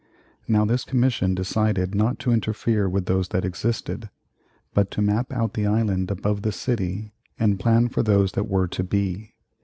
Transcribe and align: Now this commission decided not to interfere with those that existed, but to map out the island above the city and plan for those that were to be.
Now 0.47 0.65
this 0.65 0.83
commission 0.83 1.35
decided 1.35 1.93
not 1.93 2.17
to 2.21 2.31
interfere 2.31 2.89
with 2.89 3.05
those 3.05 3.27
that 3.27 3.45
existed, 3.45 4.09
but 4.73 4.89
to 4.89 5.01
map 5.03 5.31
out 5.31 5.53
the 5.53 5.67
island 5.67 6.09
above 6.09 6.41
the 6.41 6.51
city 6.51 7.13
and 7.37 7.59
plan 7.59 7.87
for 7.87 8.01
those 8.01 8.31
that 8.31 8.47
were 8.49 8.67
to 8.67 8.83
be. 8.83 9.35